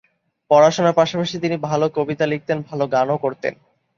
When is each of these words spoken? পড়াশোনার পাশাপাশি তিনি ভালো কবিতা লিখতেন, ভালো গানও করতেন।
পড়াশোনার 0.51 0.97
পাশাপাশি 0.99 1.35
তিনি 1.39 1.55
ভালো 1.67 1.85
কবিতা 1.97 2.25
লিখতেন, 2.27 2.57
ভালো 2.69 2.83
গানও 2.87 3.17
করতেন। 3.17 3.53